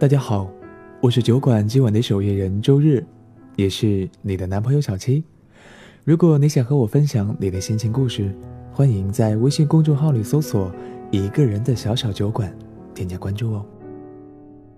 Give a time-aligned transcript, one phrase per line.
[0.00, 0.50] 大家好，
[1.02, 3.04] 我是酒馆今晚的守夜人周日，
[3.56, 5.22] 也是你的男朋友小七。
[6.04, 8.34] 如果你想和我分享你的心情故事，
[8.72, 10.72] 欢迎在微信公众号里搜索
[11.12, 12.50] “一个人的小小酒馆”，
[12.94, 13.66] 添加关注哦。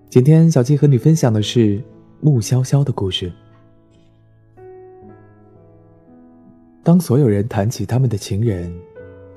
[0.09, 1.81] 今天小七和你分享的是
[2.19, 3.31] 穆潇潇的故事。
[6.83, 8.69] 当所有人谈起他们的情人，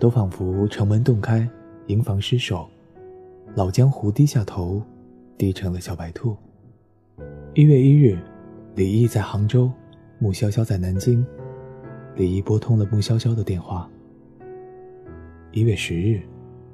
[0.01, 1.49] 都仿佛城门洞开，
[1.87, 2.69] 营房失守，
[3.55, 4.83] 老江湖低下头。
[5.39, 6.37] 低成了小白兔。
[7.55, 8.19] 一月一日，
[8.75, 9.71] 李毅在杭州，
[10.19, 11.27] 穆潇潇在南京。
[12.15, 13.89] 李毅拨通了穆潇潇的电话。
[15.53, 16.23] 一月十日，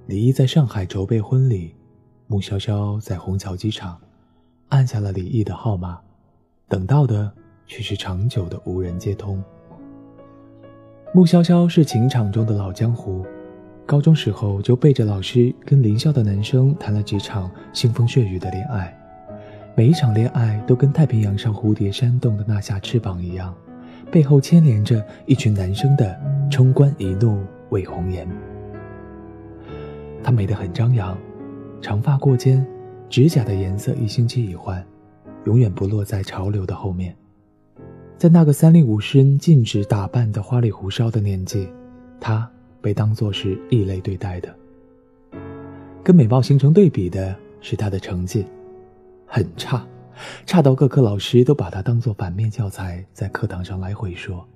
[0.06, 1.74] 李毅在上海筹备婚礼，
[2.26, 4.00] 穆潇潇在虹桥机场，
[4.68, 6.00] 按下了李毅的号码，
[6.68, 7.32] 等到的
[7.66, 9.42] 却是长久的无人接通。
[11.12, 13.24] 穆潇潇是情场中的老江湖。
[13.84, 18.96] 高中时候就背着老师跟邻校的男生谈了几场腥风血雨的恋爱，
[19.74, 23.54] 每一场恋爱都跟太平洋上蝴蝶扇动的那下翅膀一样，
[24.10, 26.18] 背后牵连着一群男生的
[26.50, 28.26] 冲冠一怒为红颜。
[30.22, 31.18] 她美得很张扬，
[31.80, 32.64] 长发过肩，
[33.10, 34.82] 指甲的颜色一星期一换，
[35.44, 37.14] 永远不落在潮流的后面。
[38.16, 41.68] 在那个三令五申禁止打扮的花里胡哨的年纪，
[42.20, 42.48] 她。
[42.82, 44.54] 被当作是异类对待的。
[46.04, 48.44] 跟美貌形成对比的是他的成绩，
[49.24, 49.86] 很差，
[50.44, 54.46] 差到各科老师都把他当做反面教材，在课堂上来回说。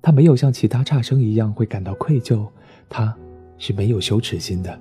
[0.00, 2.46] 他没有像其他差生一样会感到愧疚，
[2.88, 3.14] 他
[3.58, 4.78] 是没有羞耻心的。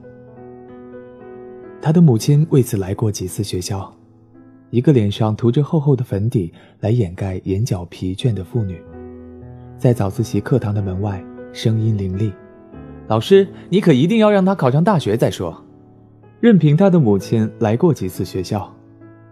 [1.82, 3.94] 他的母亲为此来过几次学校，
[4.70, 8.82] 一个脸上涂着厚厚的粉底来掩盖眼角疲倦的妇女，
[9.78, 12.32] 在早自习课堂的门外，声音凌厉。
[13.08, 15.62] 老师，你可一定要让她考上大学再说。
[16.40, 18.74] 任凭她的母亲来过几次学校，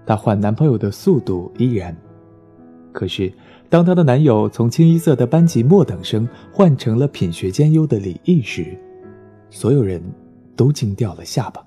[0.05, 1.95] 她换男朋友的速度依然。
[2.91, 3.31] 可是，
[3.69, 8.77] 当她的男友从清一色的班级末等生换成了品学兼优的李毅时，
[9.49, 10.01] 所有人
[10.55, 11.65] 都惊掉了下巴。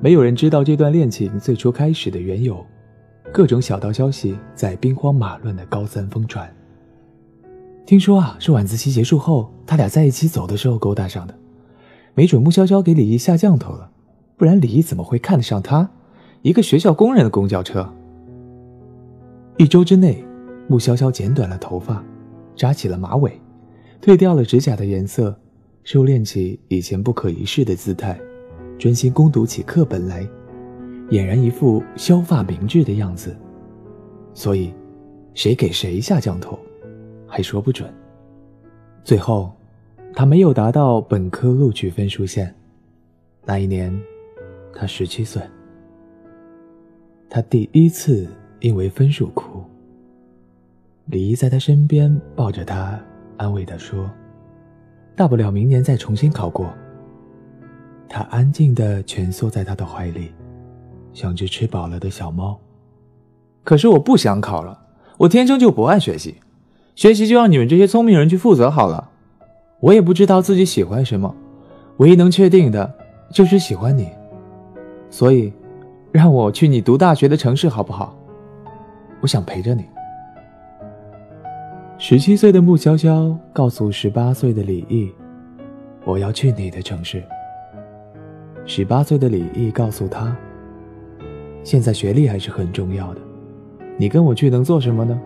[0.00, 2.64] 没有人知道这段恋情最初开始的缘由，
[3.32, 6.48] 各种小道消息在兵荒马乱的高三疯传。
[7.88, 11.34] 听说啊，是晚自习结束后，他俩在一起走的时候勾搭上的。
[12.12, 13.90] 没准穆潇潇给李毅下降头了，
[14.36, 15.88] 不然李毅怎么会看得上他？
[16.42, 17.90] 一个学校工人的公交车。
[19.56, 20.22] 一周之内，
[20.68, 22.04] 穆潇潇剪短了头发，
[22.54, 23.40] 扎起了马尾，
[24.02, 25.34] 褪掉了指甲的颜色，
[25.82, 28.20] 收敛起以前不可一世的姿态，
[28.78, 30.28] 专心攻读起课本来，
[31.08, 33.34] 俨然一副削发明志的样子。
[34.34, 34.74] 所以，
[35.32, 36.58] 谁给谁下降头？
[37.28, 37.92] 还说不准。
[39.04, 39.52] 最后，
[40.14, 42.52] 他没有达到本科录取分数线。
[43.44, 43.96] 那一年，
[44.74, 45.40] 他十七岁。
[47.30, 48.26] 他第一次
[48.60, 49.62] 因为分数哭。
[51.06, 52.98] 李姨在他身边抱着他，
[53.36, 54.10] 安慰他说
[55.14, 56.72] ：“大不了明年再重新考过。”
[58.08, 60.32] 他安静地蜷缩在他的怀里，
[61.12, 62.58] 像只吃饱了的小猫。
[63.62, 64.86] 可是我不想考了，
[65.18, 66.38] 我天生就不爱学习。
[66.98, 69.08] 学习就让你们这些聪明人去负责好了，
[69.78, 71.32] 我也不知道自己喜欢什么，
[71.98, 72.92] 唯一能确定的
[73.30, 74.08] 就是喜欢你，
[75.08, 75.52] 所以，
[76.10, 78.18] 让我去你读大学的城市好不好？
[79.20, 79.84] 我想陪着你。
[81.98, 85.08] 十七岁的穆潇潇告诉十八岁的李毅
[86.04, 87.22] ：“我要去你的城市。”
[88.66, 90.36] 十八岁的李毅告诉他
[91.62, 93.20] ：“现在学历还是很重要的，
[93.96, 95.16] 你跟我去能做什么呢？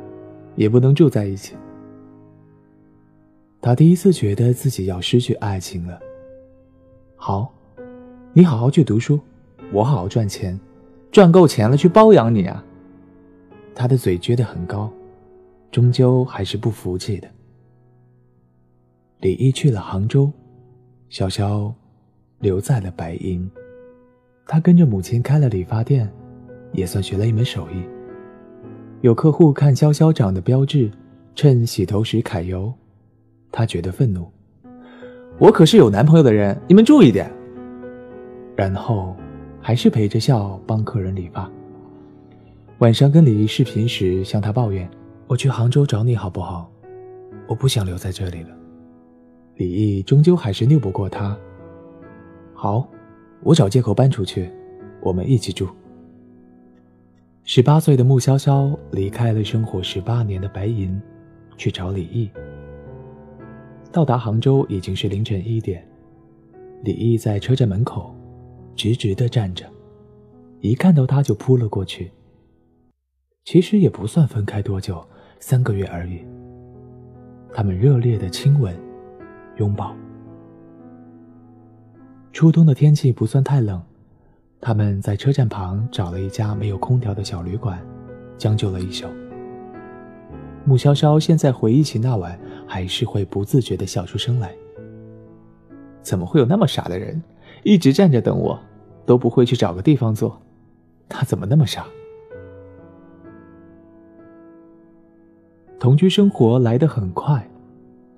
[0.54, 1.54] 也不能住在一起。”
[3.60, 6.00] 他第一次觉得自己要失去爱情了。
[7.14, 7.54] 好，
[8.32, 9.20] 你好好去读书，
[9.72, 10.58] 我好好赚钱，
[11.12, 12.64] 赚够钱了去包养你啊。
[13.74, 14.90] 他的嘴撅得很高，
[15.70, 17.28] 终究还是不服气的。
[19.20, 20.32] 李毅去了杭州，
[21.08, 21.72] 潇潇
[22.40, 23.48] 留在了白银。
[24.44, 26.12] 他跟着母亲开了理发店，
[26.72, 27.84] 也算学了一门手艺。
[29.02, 30.88] 有客户看潇潇长的标志，
[31.34, 32.72] 趁洗头时揩油。
[33.50, 34.30] 他觉得愤怒，
[35.40, 37.28] 我可是有男朋友的人，你们注意点。
[38.54, 39.16] 然后，
[39.60, 41.50] 还是陪着笑帮客人理发。
[42.78, 44.88] 晚上跟李毅视频时，向他抱怨
[45.26, 46.70] ：“我去杭州找你好不好？
[47.48, 48.50] 我不想留在这里了。”
[49.58, 51.36] 李毅终究还是拗不过他。
[52.54, 52.88] 好，
[53.42, 54.48] 我找借口搬出去，
[55.00, 55.66] 我们一起住。
[57.44, 61.00] 十八岁的穆潇潇离开了生活十八年的白银，
[61.56, 62.30] 去找李毅。
[63.90, 65.84] 到达杭州已经是凌晨一点，
[66.84, 68.14] 李毅在车站门口
[68.76, 69.66] 直直地站着，
[70.60, 72.12] 一看到他就扑了过去。
[73.44, 75.04] 其实也不算分开多久，
[75.40, 76.24] 三个月而已。
[77.52, 78.72] 他们热烈的亲吻、
[79.56, 79.96] 拥抱。
[82.32, 83.82] 初冬的天气不算太冷，
[84.64, 87.84] 他们在车站旁找了一家没有空调的小旅馆，
[88.38, 89.08] 将就了一宿。
[90.64, 94.54] 穆潇潇现在回忆起那晚，还是会不自觉的笑出声来。
[96.00, 97.20] 怎么会有那么傻的人，
[97.64, 98.56] 一直站着等我，
[99.04, 100.40] 都不会去找个地方坐？
[101.08, 101.84] 他怎么那么傻？
[105.80, 107.44] 同居生活来得很快，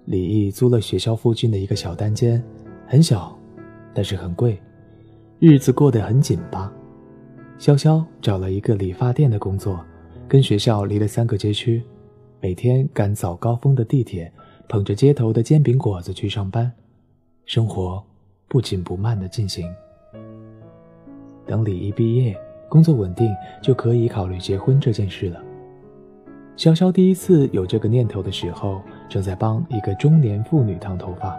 [0.04, 2.44] 李毅租了学校附近的一个小单间，
[2.86, 3.34] 很小，
[3.94, 4.60] 但是很贵，
[5.46, 6.72] 日子过得很紧巴。
[7.58, 9.78] 潇潇找了一个理发店的工作，
[10.26, 11.82] 跟学校离了三个街区，
[12.40, 14.32] 每天赶早高峰的地铁，
[14.70, 16.72] 捧着街头的煎饼果子去上班，
[17.44, 18.02] 生活
[18.48, 19.70] 不紧不慢地进行。
[21.44, 22.34] 等李毅毕业，
[22.70, 23.30] 工作稳定，
[23.62, 25.42] 就可以考虑结婚这件事了。
[26.56, 28.80] 潇潇第一次有这个念头的时候，
[29.10, 31.36] 正在帮一个中年妇女烫头发。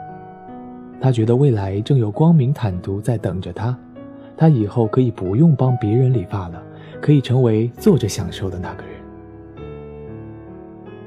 [1.01, 3.75] 他觉得未来正有光明坦途在等着他，
[4.37, 6.63] 他以后可以不用帮别人理发了，
[7.01, 8.93] 可以成为坐着享受的那个人。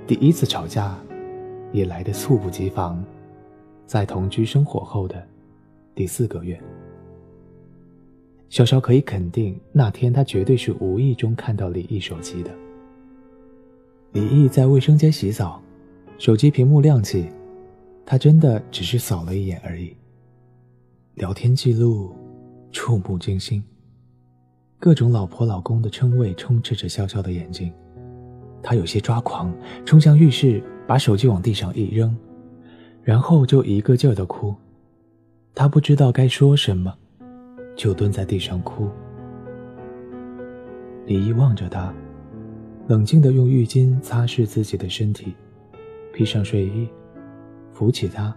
[0.06, 0.98] 第一次吵架，
[1.72, 3.04] 也来得猝不及防，
[3.86, 5.22] 在同居生活后的
[5.94, 6.58] 第四个月。
[8.48, 12.50] 小邵可以肯定，那天他绝对是无意中看到李毅手机的。
[14.12, 15.60] 李毅在卫生间洗澡，
[16.16, 17.28] 手机屏幕亮起，
[18.06, 19.94] 他真的只是扫了一眼而已。
[21.16, 22.14] 聊天记录，
[22.70, 23.62] 触目惊心，
[24.78, 27.72] 各种老婆老公的称谓充斥着潇潇的眼睛，
[28.62, 29.52] 他有些抓狂，
[29.84, 32.16] 冲向浴室，把手机往地上一扔，
[33.02, 34.54] 然后就一个劲儿的哭。
[35.54, 36.94] 他不知道该说什么，
[37.76, 38.88] 就蹲在地上哭。
[41.06, 41.92] 李毅望着他。
[42.86, 45.34] 冷静地用浴巾擦拭自己的身体，
[46.10, 46.88] 披上睡衣，
[47.70, 48.34] 扶起他，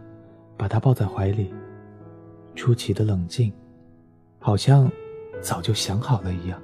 [0.58, 1.54] 把他抱在怀里，
[2.54, 3.54] 出奇的冷静，
[4.42, 4.92] 好像
[5.40, 6.62] 早就想好了一样。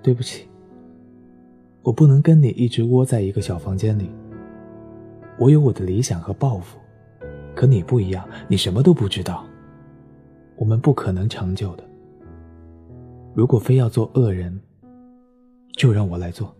[0.00, 0.48] 对不起，
[1.82, 4.08] 我不能跟你一直窝在一个小房间里。
[5.36, 6.78] 我有我的理想和抱负，
[7.56, 9.44] 可你不一样，你什么都不知道。
[10.54, 11.82] 我们不可能长久的。
[13.34, 14.56] 如果非要做恶人。
[15.76, 16.52] 就让我来做。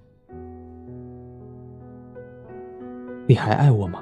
[3.26, 4.00] 你还爱我吗？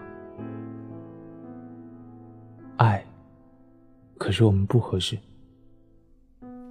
[4.26, 5.16] 可是我们不合适。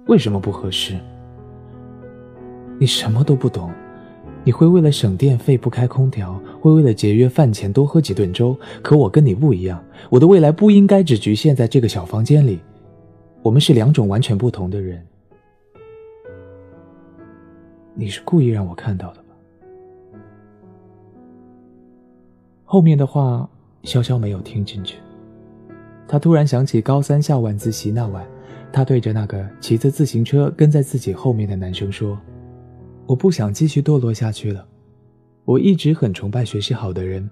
[0.08, 0.94] 为什么不合适？
[2.78, 3.72] 你什么都不懂。
[4.44, 8.54] 你会为了省电费不开空调，会为了节约饭钱多喝几顿粥。
[8.82, 12.60] 可我跟你不一样，我的未来不应该只局限在这个小房间里。
[13.40, 15.02] 我们是两种完全不同的人。
[17.94, 19.28] 你是故意让我看到的吧？
[22.66, 23.48] 后面的话，
[23.84, 24.98] 潇潇没有听进去。
[26.08, 28.26] 他突然想起高三下晚自习那晚，
[28.72, 32.18] 他对着那个骑着自行车跟在自己后面的男生说
[33.06, 34.64] ：“我不想继续堕落下去了。
[35.44, 37.28] 我一直很崇拜学习好的人，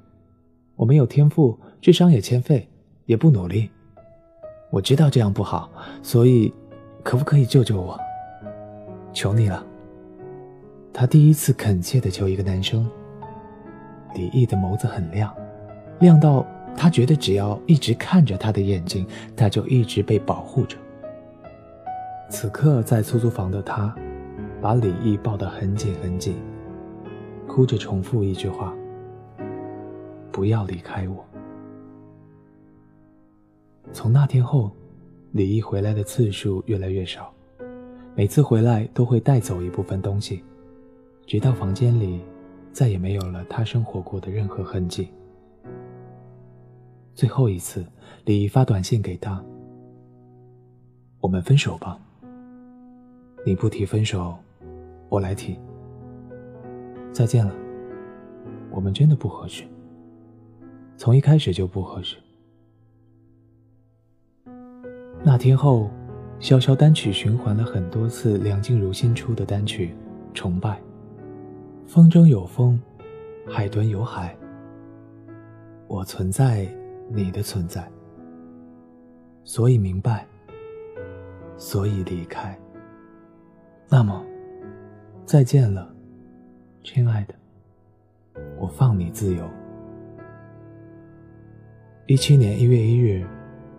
[0.76, 2.68] 我没有天赋，智商也欠费，
[3.06, 3.70] 也不努力。
[4.70, 5.70] 我知道这样不好，
[6.02, 6.52] 所以，
[7.02, 7.98] 可不可以救救我？
[9.12, 9.64] 求你了。”
[10.92, 12.88] 他第一次恳切地求一个男生。
[14.14, 15.34] 李毅的眸子很亮，
[15.98, 20.76] 亮到他觉得只要一直看着他的眼睛，他就一直被保护着。
[22.28, 23.94] 此刻在出租房的他，
[24.60, 26.36] 把李毅抱得很紧很紧，
[27.46, 28.74] 哭着重复一句话
[30.32, 31.24] ：“不要离开我。”
[33.92, 34.72] 从那天后，
[35.32, 37.32] 李毅回来的次数越来越少，
[38.16, 40.42] 每次回来都会带走一部分东西。
[41.26, 42.20] 直到房间里
[42.72, 45.10] 再也没有了他生活过的任何痕迹。
[47.14, 47.84] 最后一次，
[48.24, 49.42] 李毅发短信给他
[51.20, 51.96] ：“我们分手吧。
[53.46, 54.36] 你不提分手，
[55.08, 55.56] 我来提。
[57.12, 57.54] 再见了，
[58.70, 59.62] 我们真的不合适，
[60.96, 62.16] 从一开始就不合适。”
[65.22, 65.88] 那天后，
[66.40, 69.94] 潇潇单曲循环了很多次梁静茹新出的单曲
[70.34, 70.70] 《崇拜》。
[71.86, 72.80] 风中有风，
[73.46, 74.36] 海豚有海。
[75.86, 76.66] 我存在，
[77.08, 77.90] 你的存在。
[79.44, 80.26] 所以明白，
[81.56, 82.58] 所以离开。
[83.88, 84.24] 那么，
[85.26, 85.94] 再见了，
[86.82, 87.34] 亲爱的。
[88.58, 89.48] 我放你自由。
[92.06, 93.26] 一七年一月一日，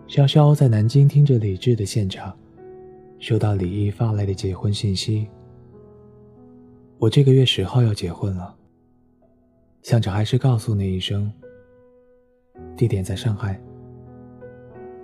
[0.08, 2.36] 潇潇在南京听着李志的现场，
[3.18, 5.28] 收到李毅发来的结婚信息。
[6.98, 8.54] 我这个月十号要结婚了，
[9.82, 11.30] 想着还是告诉你一声。
[12.76, 13.60] 地点在上海，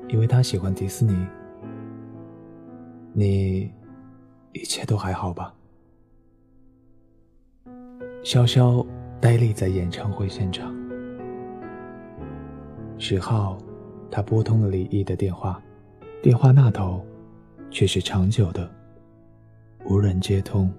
[0.09, 1.27] 因为他喜欢迪士尼。
[3.13, 3.71] 你
[4.53, 5.55] 一切都还好吧？
[8.23, 8.87] 潇潇
[9.21, 10.75] 呆立在演唱会现场。
[12.99, 13.59] 十号，
[14.11, 15.61] 他拨通了李毅的电话，
[16.23, 17.05] 电话那头
[17.71, 18.71] 却是长久的
[19.87, 20.73] 无人接通。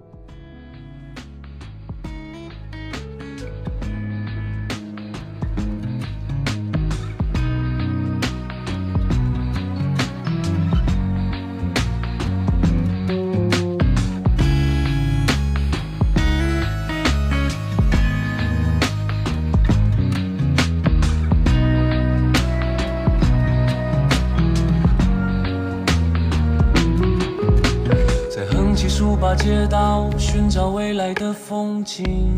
[29.16, 32.34] 把街道寻找未来的风景，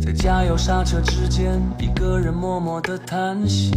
[0.00, 3.70] 在加油刹车之间，一个人默默的叹息，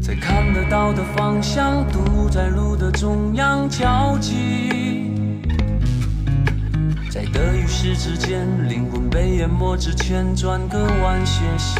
[0.00, 5.42] 在看得到的方向，堵在路的中央交集，
[7.10, 11.78] 在得与失之间，灵魂被淹没之前，转个弯歇息。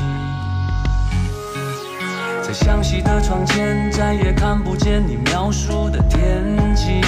[2.50, 7.00] 在向西的窗前，再也看不见你描述的天际。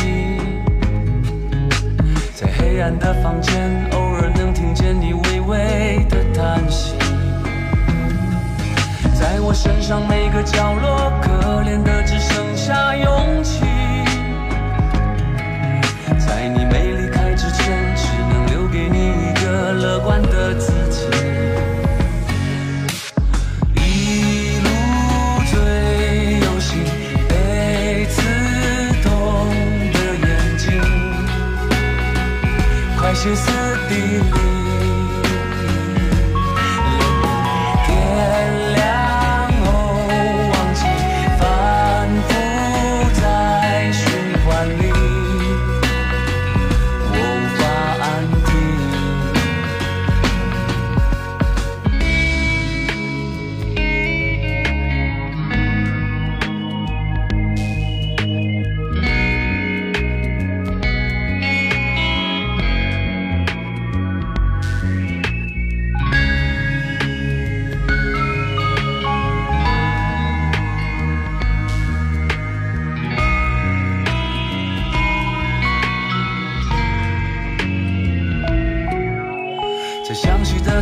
[2.32, 6.94] 在黑暗的房间，偶尔能听见你微微的叹息。
[9.12, 13.71] 在我身上每个角落，可怜的只剩下勇气。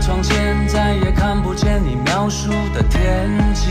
[0.01, 3.71] 窗前再也看不见你描述的天际，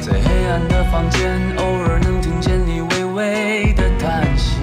[0.00, 4.56] 在黑暗的房间，偶尔能听见你微微的叹息。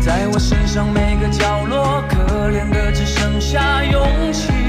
[0.00, 4.67] 在我身上每个角落，可怜的只剩下勇气。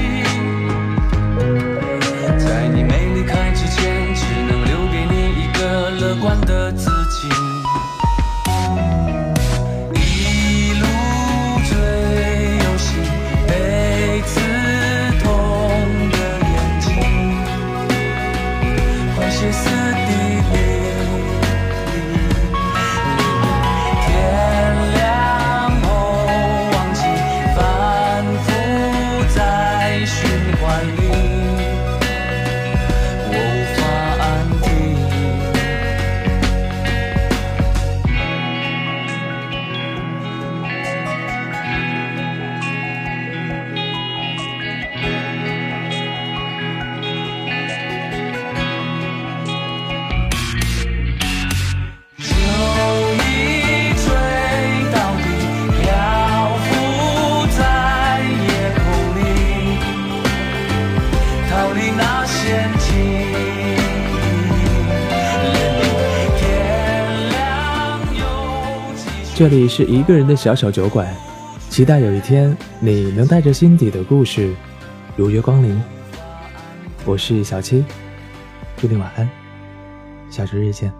[69.40, 71.08] 这里是一个人的小小酒馆，
[71.70, 74.54] 期待有一天你能带着心底的故事
[75.16, 75.82] 如约光临。
[77.06, 77.82] 我是小七，
[78.76, 79.26] 祝你晚安，
[80.28, 80.92] 下周日见。